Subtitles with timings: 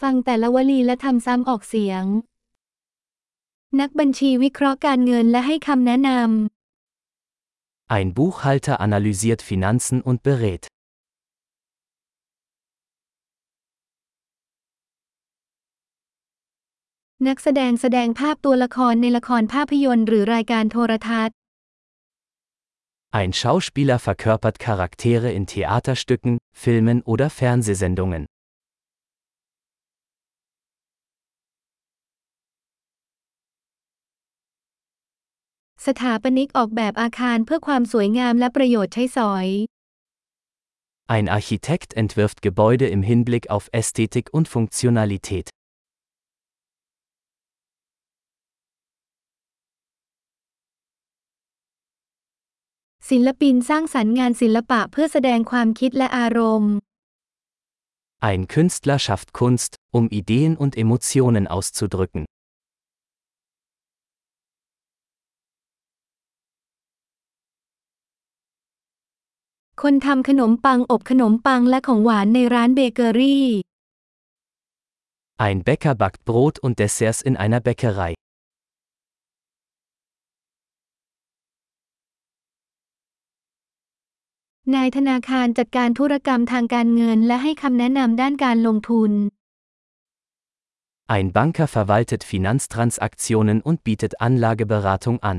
[0.00, 2.04] ฟังแต่ละวลีและทำซ้ำออกเสียง
[3.80, 10.64] นักบัญชีวิเคราะห์การเงินและให้คำแนะนำ Ein Buchhalter analysiert Finanzen und berät.
[17.28, 21.34] นักแสดงแสดงภาพตัวละครในละครภาพยนตร์หรือรายการโทรทัศน์
[23.20, 28.22] Ein Schauspieler verkörpert Charaktere in Theaterstücken, Filmen oder Fernsehsendungen.
[35.86, 39.46] สถาปนิกออกแบบอาคารเพื่อความสวยงามและประโยชน์ใช้สอย
[41.16, 45.46] Ein Architekt entwirft Gebäude im Hinblick auf Ästhetik und Funktionalität.
[53.10, 56.72] ศิลปินสร้างสรรค์งานศิลปะเพื่อแสดงความคิดและอารมณ์
[58.30, 62.22] Ein Künstler schafft Kunst, um Ideen und Emotionen auszudrücken.
[69.82, 73.46] คนทำขนมปังอบขนมปังและของหวานในร้านเบเกอรี่
[75.46, 78.12] Ein Bäcker backt Brot und Desserts in einer Bäckerei.
[84.74, 89.12] นายธนาคารจัดการธุรกรรมทางการเงินและให้คำแนะนำด้านการลงทุน
[91.16, 95.38] Ein Banker verwaltet Finanztransaktionen und bietet Anlageberatung an.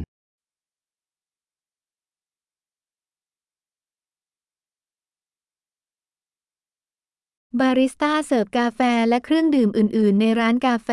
[7.61, 10.91] บาริสต้าเสิร์ฟกาแฟและเครื่องดื่มอื่น ๆ ในร้านกาแฟ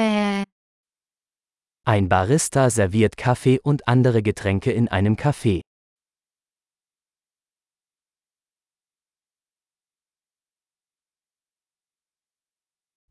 [1.93, 5.55] Ein Barista serviert Kaffee und andere Getränke in einem Café.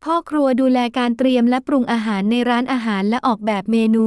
[0.05, 4.07] พ่อครัวดูแลการเตรียมและปรุงอาหารในร้านอาหารและออกแบบเมนู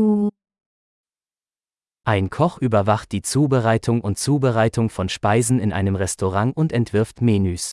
[2.13, 7.63] Ein Koch überwacht die Zubereitung und Zubereitung von Speisen in einem Restaurant und entwirft Menüs.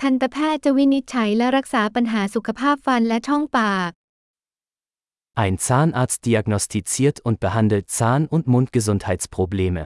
[0.00, 3.90] ทันตแพทย์จะวินิจฉัยและรักษาปัญหาสุขภาพฟันและช่องปาก
[5.44, 9.82] Ein Zahnarzt diagnostiziert und behandelt Zahn- und Mundgesundheitsprobleme.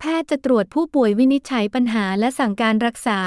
[0.00, 3.20] แพทย์จะตรวจผู้ป่วยวินิจฉัยปัญหาและสั่งการรักษา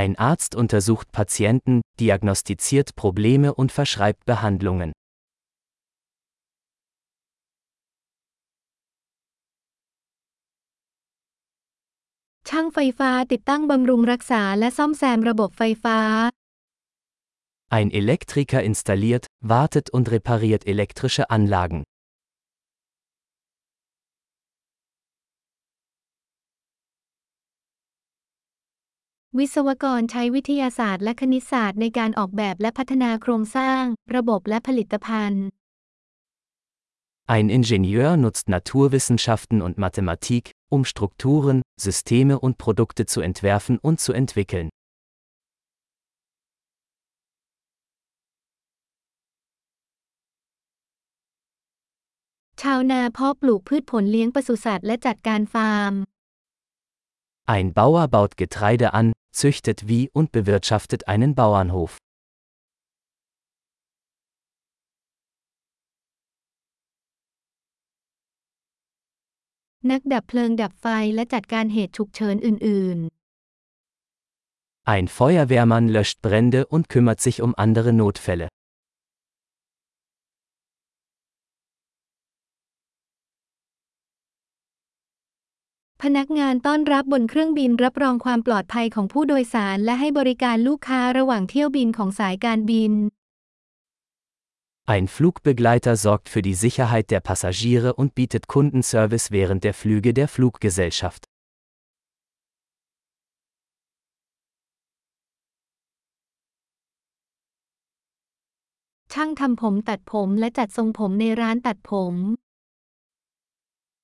[0.00, 4.90] Ein Arzt untersucht Patienten, diagnostiziert Probleme und verschreibt Behandlungen.
[12.55, 15.99] ช่างไฟฟ้าติดตั้งบำรุงรักษาและซ่อมแซมระบบไฟฟ้า
[17.77, 21.81] Ein Elektriker installiert, wartet und repariert elektrische Anlagen.
[29.37, 33.83] วิศวกรใช้วิทยาศาสตร์และคณิตศาสตร์ในการออกแบบและพัฒนาโครงสร้าง
[34.15, 35.45] ระบบและผลิตภัณฑ์
[37.35, 44.13] Ein Ingenieur nutzt Naturwissenschaften und Mathematik, um Strukturen, Systeme und Produkte zu entwerfen und zu
[44.13, 44.69] entwickeln.
[57.47, 61.97] Ein Bauer baut Getreide an, züchtet wie und bewirtschaftet einen Bauernhof.
[69.89, 72.99] นักดับเพลิงดับไฟและจัดการเหตุฉุกเฉินอื่น
[74.95, 78.47] Ein Feuerwehrmann löscht Brände und kümmert sich um andere Notfälle.
[86.01, 92.93] พนักงานต้อนรับบนเครื่องบินรับรองความปลอดภัยของผู้โดยสารและให้บริการลูกค้าระหว่างเที่ยวบินของสายการบิน
[94.87, 100.27] Ein Flugbegleiter sorgt für die Sicherheit der Passagiere und bietet Kundenservice während der Flüge der
[100.27, 101.25] Fluggesellschaft.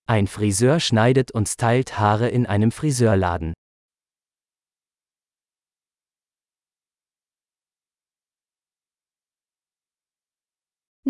[0.05, 3.53] Ein Friseur schneidet und teilt Haare in einem Friseurladen.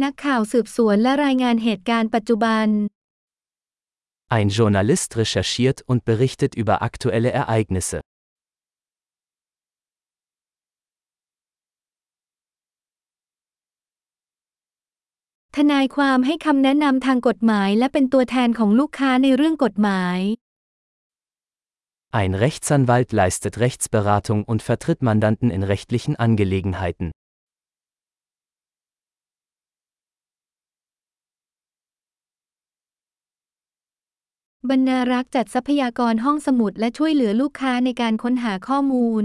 [0.02, 2.66] นักข่าวสืบสวนและรายงานเหตุการณ์ปัจจุบัน
[4.37, 7.99] Ein Journalist recherchiert und berichtet über aktuelle Ereignisse.
[15.56, 20.19] ทนายความให้คำแนะนำทางกฎหมายและเป็นตัวแทนของลูกค้าในเรื่องกฎหมาย
[22.20, 27.08] Ein Rechtsanwalt leistet Rechtsberatung und vertritt Mandanten in rechtlichen Angelegenheiten.
[34.70, 39.25] บรรณารักษ์จัดทรัพยากรห้องสมุดและช่วยเหลือลูกค้าในการค้นหาข้อมูล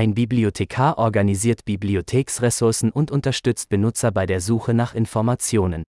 [0.00, 5.82] Ein Bibliothekar organisiert Bibliotheksressourcen und unterstützt Benutzer bei der Suche nach Informationen.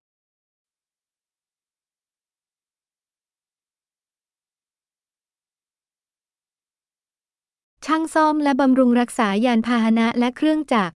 [7.87, 10.93] ช่างซ่อมและบำรุงรักษายานพาหนะและเครื่องจักร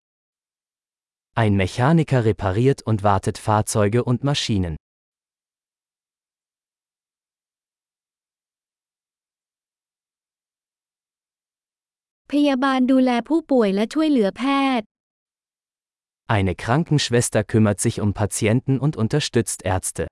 [1.42, 4.75] Ein Mechaniker repariert und wartet Fahrzeuge und Maschinen.
[12.34, 14.44] พยาบาลดูแลผู้ป่วยและช่วยเหลือแพ
[14.80, 14.86] ทย์
[16.36, 20.04] Eine Krankenschwester kümmert sich um Patienten und unterstützt Ärzte.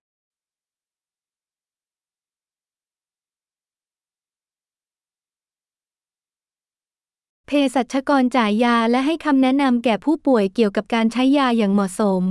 [7.48, 12.24] เภสัชกรจ่ายยาและให้คำแนะนำแก่ผู้ป่วยเกี่ยวกับการใช้ยาอย่างเหมาะสม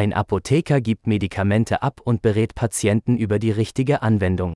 [0.00, 4.52] Ein Apotheker gibt Medikamente ab und berät Patienten über die richtige Anwendung.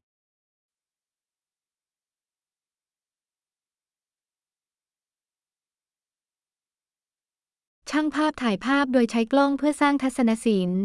[7.91, 10.82] ช่างภาพถ่ายภาพโดยใช้กล้องเพื่อสร้างทัศนศิลป์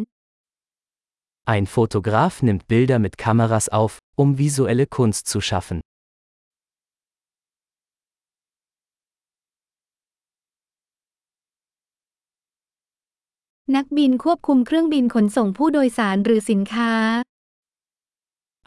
[1.56, 5.80] Ein Fotograf nimmt Bilder mit Kameras auf, um visuelle Kunst zu schaffen.
[13.76, 16.92] นักบินควบคุมเครื่องบินขนส่งผู้โดยสารหรือสินค้า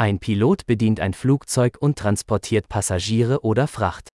[0.07, 4.07] Ein Pilot bedient ein Flugzeug und transportiert Passagiere oder Fracht.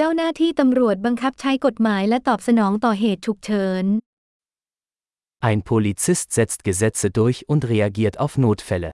[0.00, 3.84] เจ้าหน้าที่ตำรวจบังคับใช้กฎหมายและตอบสนองต่อเหตุฉุกเฉิน
[5.50, 8.90] Ein Polizist setzt Gesetze durch und reagiert auf Notfälle.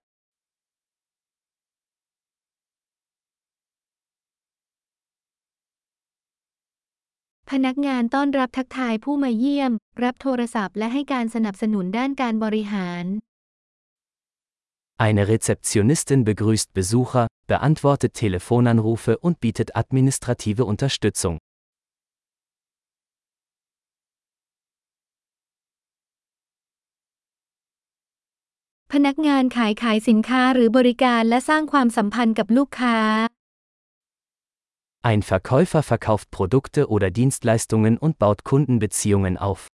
[7.50, 9.72] พนักงานต้อนรับทักทายผู้มาเยี่ยม
[10.04, 13.04] รับโทรศัพท์และให้การสนับสนุนด้านการบริหาร
[14.96, 21.38] Eine Rezeptionistin begrüßt Besucher, beantwortet Telefonanrufe und bietet administrative Unterstützung.
[35.02, 39.66] Ein Verkäufer verkauft Produkte oder Dienstleistungen und baut Kundenbeziehungen auf.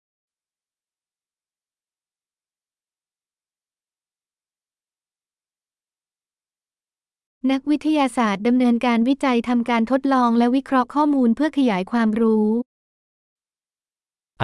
[7.53, 12.49] นักวิทยาศาสตร์ดำเนินการวิจัยทำการทดลองและวิเคราะห์ข้อมูลเพื่อขยายความรู้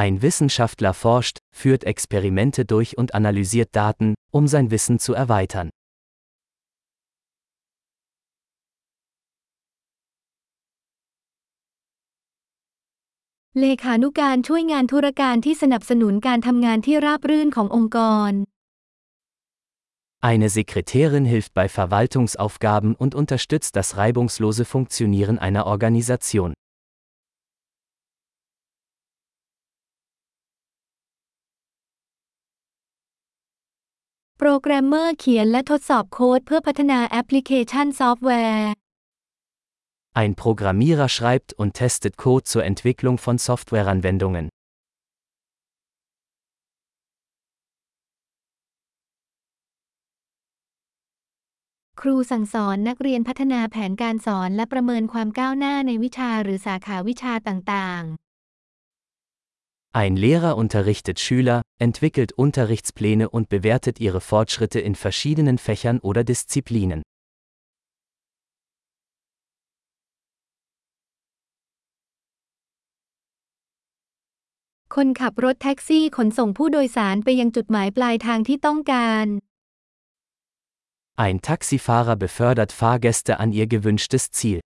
[0.04, 4.08] Ein Wissenschaftler forscht, führt Experimente durch und analysiert Daten,
[4.38, 5.68] um sein Wissen zu erweitern.
[13.60, 17.98] เลขานุการช่วยงานธุรการที่สนับสนุนการทำงานที่ราบรื่นขององค์ก
[18.30, 18.32] ร
[20.23, 26.53] Eine Sekretärin hilft bei Verwaltungsaufgaben und unterstützt das reibungslose Funktionieren einer Organisation.
[34.41, 38.71] โปรแกรมเมอร์เขียนและทดสอบโค้ดเพื่อพัฒนาแอปพลิเคชันซอฟต์แวร์
[40.21, 44.45] Ein Programmierer schreibt und testet Code zur Entwicklung von Softwareanwendungen.
[52.06, 66.22] ครูสั่งสอนนักเรียนพัฒนาแผนการสอนและประเมินความก้าวหน้าในวิชาหรือสาขาวิชาต่างๆ Ein Lehrer unterrichtet Schüler, entwickelt Unterrichtspläne und bewertet ihre Fortschritte in verschiedenen Fächern oder
[66.30, 67.00] Disziplinen.
[74.94, 79.28] คนขับรถแท็กซี่ขนส่งผู้โดยสารไปยังจุดหมายปลายทางที่ต้องการ
[81.16, 84.58] Ein Taxifahrer befördert Fahrgäste an ihr gewünschtes Ziel.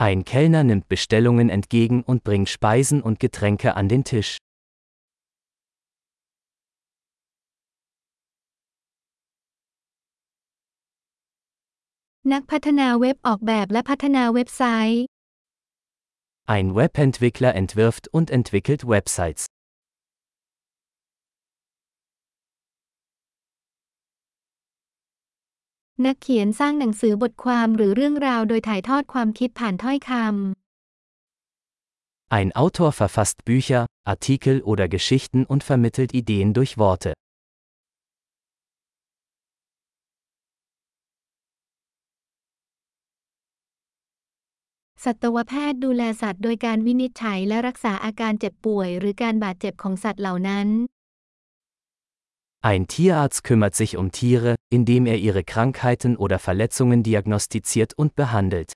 [0.00, 4.38] Ein Kellner nimmt Bestellungen entgegen und bringt Speisen und Getränke an den Tisch.
[12.32, 15.02] นักพัฒนาเว็บออกแบบและพัฒนาเว็บไซต์
[16.56, 19.42] Ein Webentwickler entwirft und entwickelt Websites.
[26.06, 30.22] นักเขียนสร้างหนังสือบทความหรือเรื่องราวโดยถ่ายทอดความคิดผ่านถ้อยคำ
[32.38, 33.82] Ein Autor verfasst Bücher,
[34.14, 37.10] Artikel oder Geschichten und vermittelt Ideen durch Worte.
[45.03, 50.69] สัตวแพทย์ดูแลสัตว์โดยการวินิจฉัยและรักษาอาการเจ็บป่วยหรือการบาดเจ็บของสัตว์เหล่านั้น
[52.71, 58.69] Ein Tierarzt kümmert sich um Tiere, indem er ihre Krankheiten oder Verletzungen diagnostiziert und behandelt.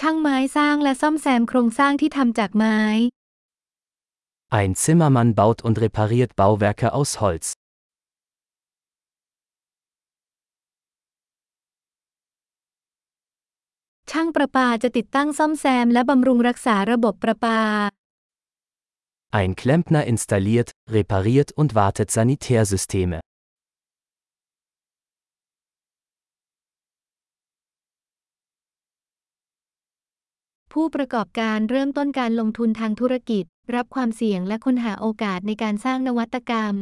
[0.00, 2.78] ช่างไม้สร้างและซ่อมแซมโครงสร้างที่ทำจากไม้
[4.58, 7.46] Ein Zimmermann baut und repariert Bauwerke aus Holz.
[14.11, 17.59] ช่างประปาจะติดตั้งซ่อมแซมและบำรุงรักษาระบบประปา
[19.41, 23.19] Ein Klempner installiert, repariert und wartet Sanitärsysteme.
[30.73, 33.43] ผู้ประกอบการเริ่มต้นการลงทุนทางธุรกิจ
[33.75, 36.75] รับความเสี่ยงและค้นหาโอกาสในการสร้างนวัตกรรม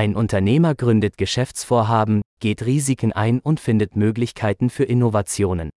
[0.00, 5.70] Ein Unternehmer gründet Geschäftsvorhaben, geht Risiken ein und findet Möglichkeiten für Innovationen.